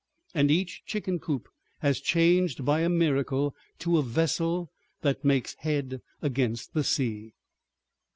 And 0.33 0.49
each 0.49 0.81
chicken 0.87 1.19
coop 1.19 1.47
has 1.81 1.99
changed 2.01 2.65
by 2.65 2.79
a 2.81 2.89
miracle 2.89 3.55
to 3.77 3.99
a 3.99 4.01
vessel 4.01 4.71
that 5.01 5.23
makes 5.23 5.53
head 5.59 6.01
against 6.23 6.73
the 6.73 6.83
sea." 6.83 7.33